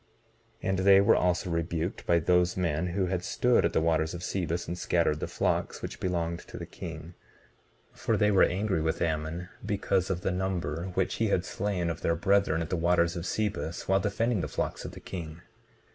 19:21 0.63 0.69
And 0.69 0.79
they 0.79 0.99
were 0.99 1.15
also 1.15 1.51
rebuked 1.51 2.07
by 2.07 2.17
those 2.17 2.57
men 2.57 2.87
who 2.87 3.05
had 3.05 3.23
stood 3.23 3.63
at 3.63 3.71
the 3.73 3.79
waters 3.81 4.15
of 4.15 4.23
Sebus 4.23 4.67
and 4.67 4.75
scattered 4.75 5.19
the 5.19 5.27
flocks 5.27 5.83
which 5.83 5.99
belonged 5.99 6.39
to 6.39 6.57
the 6.57 6.65
king, 6.65 7.13
for 7.93 8.17
they 8.17 8.31
were 8.31 8.41
angry 8.43 8.81
with 8.81 8.99
Ammon 8.99 9.49
because 9.63 10.09
of 10.09 10.21
the 10.21 10.31
number 10.31 10.85
which 10.95 11.17
he 11.17 11.27
had 11.27 11.45
slain 11.45 11.87
of 11.87 12.01
their 12.01 12.15
brethren 12.15 12.63
at 12.63 12.71
the 12.71 12.75
waters 12.77 13.15
of 13.15 13.27
Sebus, 13.27 13.87
while 13.87 13.99
defending 13.99 14.41
the 14.41 14.47
flocks 14.47 14.85
of 14.85 14.93
the 14.93 14.99
king. 14.99 15.41